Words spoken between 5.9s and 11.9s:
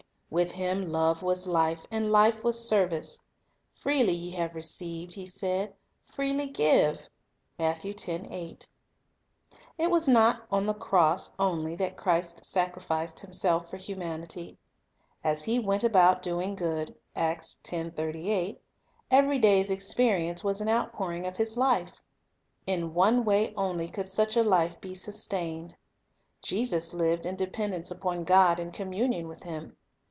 "freely give." 3 It was not on the cross only